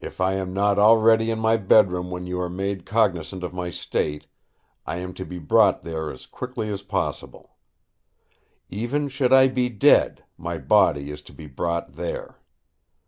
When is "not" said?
0.52-0.80